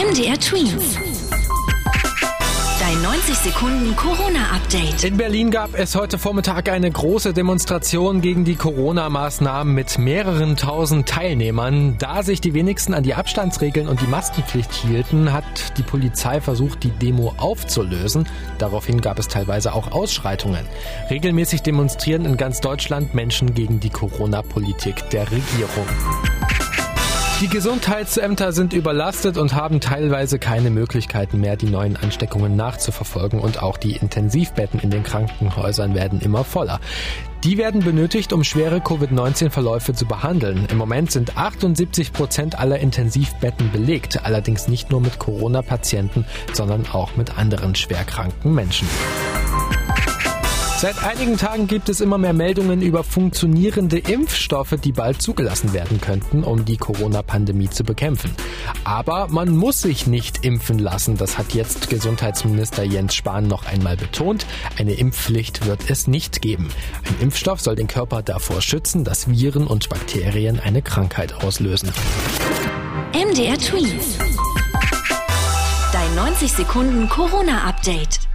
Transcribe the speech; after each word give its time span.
MDR 0.00 0.40
Twins. 0.40 0.96
Dein 2.80 3.02
90 3.02 3.34
Sekunden 3.36 3.94
Corona-Update. 3.96 5.04
In 5.04 5.18
Berlin 5.18 5.50
gab 5.50 5.78
es 5.78 5.94
heute 5.94 6.16
Vormittag 6.16 6.70
eine 6.70 6.90
große 6.90 7.34
Demonstration 7.34 8.22
gegen 8.22 8.46
die 8.46 8.56
Corona-Maßnahmen 8.56 9.74
mit 9.74 9.98
mehreren 9.98 10.56
tausend 10.56 11.06
Teilnehmern. 11.06 11.98
Da 11.98 12.22
sich 12.22 12.40
die 12.40 12.54
wenigsten 12.54 12.94
an 12.94 13.02
die 13.02 13.12
Abstandsregeln 13.12 13.88
und 13.88 14.00
die 14.00 14.06
Maskenpflicht 14.06 14.72
hielten, 14.72 15.34
hat 15.34 15.76
die 15.76 15.82
Polizei 15.82 16.40
versucht, 16.40 16.82
die 16.82 16.92
Demo 16.92 17.34
aufzulösen. 17.36 18.26
Daraufhin 18.56 19.02
gab 19.02 19.18
es 19.18 19.28
teilweise 19.28 19.74
auch 19.74 19.92
Ausschreitungen. 19.92 20.64
Regelmäßig 21.10 21.60
demonstrieren 21.60 22.24
in 22.24 22.38
ganz 22.38 22.62
Deutschland 22.62 23.14
Menschen 23.14 23.52
gegen 23.52 23.80
die 23.80 23.90
Corona-Politik 23.90 25.10
der 25.10 25.30
Regierung. 25.30 25.86
Die 27.40 27.48
Gesundheitsämter 27.48 28.52
sind 28.52 28.74
überlastet 28.74 29.38
und 29.38 29.54
haben 29.54 29.80
teilweise 29.80 30.38
keine 30.38 30.68
Möglichkeiten 30.68 31.40
mehr, 31.40 31.56
die 31.56 31.70
neuen 31.70 31.96
Ansteckungen 31.96 32.54
nachzuverfolgen 32.54 33.40
und 33.40 33.62
auch 33.62 33.78
die 33.78 33.92
Intensivbetten 33.92 34.78
in 34.78 34.90
den 34.90 35.04
Krankenhäusern 35.04 35.94
werden 35.94 36.20
immer 36.20 36.44
voller. 36.44 36.80
Die 37.42 37.56
werden 37.56 37.82
benötigt, 37.82 38.34
um 38.34 38.44
schwere 38.44 38.82
Covid-19-Verläufe 38.82 39.94
zu 39.94 40.04
behandeln. 40.04 40.66
Im 40.70 40.76
Moment 40.76 41.12
sind 41.12 41.38
78 41.38 42.12
Prozent 42.12 42.58
aller 42.58 42.78
Intensivbetten 42.78 43.72
belegt, 43.72 44.22
allerdings 44.22 44.68
nicht 44.68 44.90
nur 44.90 45.00
mit 45.00 45.18
Corona-Patienten, 45.18 46.26
sondern 46.52 46.84
auch 46.92 47.16
mit 47.16 47.38
anderen 47.38 47.74
schwerkranken 47.74 48.54
Menschen. 48.54 48.86
Seit 50.80 51.04
einigen 51.04 51.36
Tagen 51.36 51.66
gibt 51.66 51.90
es 51.90 52.00
immer 52.00 52.16
mehr 52.16 52.32
Meldungen 52.32 52.80
über 52.80 53.04
funktionierende 53.04 53.98
Impfstoffe, 53.98 54.76
die 54.82 54.92
bald 54.92 55.20
zugelassen 55.20 55.74
werden 55.74 56.00
könnten, 56.00 56.42
um 56.42 56.64
die 56.64 56.78
Corona-Pandemie 56.78 57.68
zu 57.68 57.84
bekämpfen. 57.84 58.34
Aber 58.82 59.28
man 59.28 59.54
muss 59.54 59.82
sich 59.82 60.06
nicht 60.06 60.42
impfen 60.42 60.78
lassen, 60.78 61.18
das 61.18 61.36
hat 61.36 61.52
jetzt 61.52 61.90
Gesundheitsminister 61.90 62.82
Jens 62.82 63.14
Spahn 63.14 63.46
noch 63.46 63.66
einmal 63.66 63.98
betont. 63.98 64.46
Eine 64.78 64.94
Impfpflicht 64.94 65.66
wird 65.66 65.90
es 65.90 66.06
nicht 66.06 66.40
geben. 66.40 66.70
Ein 67.06 67.24
Impfstoff 67.24 67.60
soll 67.60 67.76
den 67.76 67.86
Körper 67.86 68.22
davor 68.22 68.62
schützen, 68.62 69.04
dass 69.04 69.28
Viren 69.28 69.66
und 69.66 69.90
Bakterien 69.90 70.60
eine 70.60 70.80
Krankheit 70.80 71.44
auslösen. 71.44 71.92
MDR 73.12 73.58
Twins. 73.58 74.16
Dein 75.92 76.14
90 76.14 76.50
Sekunden 76.50 77.06
Corona-Update. 77.10 78.29